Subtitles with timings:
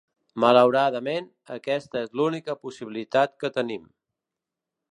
[0.43, 1.27] Malauradament,
[1.57, 3.85] aquesta és l'única possibilitat que tenim.